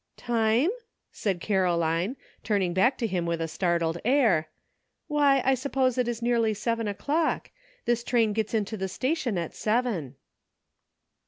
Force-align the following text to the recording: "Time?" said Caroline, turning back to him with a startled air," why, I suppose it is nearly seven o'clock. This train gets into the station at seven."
"Time?" 0.17 0.71
said 1.11 1.39
Caroline, 1.39 2.17
turning 2.43 2.73
back 2.73 2.97
to 2.97 3.05
him 3.05 3.27
with 3.27 3.39
a 3.39 3.47
startled 3.47 3.99
air," 4.03 4.49
why, 5.07 5.43
I 5.45 5.53
suppose 5.53 5.95
it 5.99 6.07
is 6.07 6.23
nearly 6.23 6.55
seven 6.55 6.87
o'clock. 6.87 7.51
This 7.85 8.03
train 8.03 8.33
gets 8.33 8.55
into 8.55 8.77
the 8.77 8.89
station 8.89 9.37
at 9.37 9.53
seven." 9.53 10.15